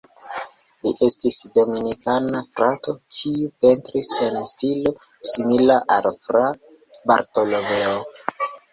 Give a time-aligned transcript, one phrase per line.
[0.85, 4.97] Li estis Dominikana frato kiu pentris en stilo
[5.35, 6.45] simila al Fra
[7.13, 7.99] Bartolomeo.